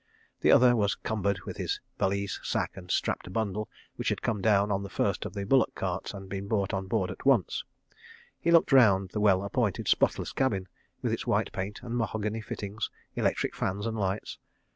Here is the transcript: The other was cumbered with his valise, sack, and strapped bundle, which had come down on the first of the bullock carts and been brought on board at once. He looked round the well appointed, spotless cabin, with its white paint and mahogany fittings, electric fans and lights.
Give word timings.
The 0.39 0.51
other 0.51 0.75
was 0.75 0.95
cumbered 0.95 1.41
with 1.41 1.57
his 1.57 1.79
valise, 1.99 2.39
sack, 2.41 2.71
and 2.75 2.89
strapped 2.89 3.31
bundle, 3.31 3.69
which 3.97 4.09
had 4.09 4.23
come 4.23 4.41
down 4.41 4.71
on 4.71 4.81
the 4.81 4.89
first 4.89 5.25
of 5.27 5.33
the 5.35 5.43
bullock 5.45 5.75
carts 5.75 6.11
and 6.11 6.27
been 6.27 6.47
brought 6.47 6.73
on 6.73 6.87
board 6.87 7.11
at 7.11 7.23
once. 7.23 7.63
He 8.39 8.49
looked 8.49 8.71
round 8.71 9.09
the 9.09 9.19
well 9.21 9.43
appointed, 9.43 9.87
spotless 9.87 10.33
cabin, 10.33 10.67
with 11.03 11.13
its 11.13 11.27
white 11.27 11.51
paint 11.51 11.81
and 11.83 11.95
mahogany 11.95 12.41
fittings, 12.41 12.89
electric 13.15 13.55
fans 13.55 13.85
and 13.85 13.95
lights. 13.95 14.39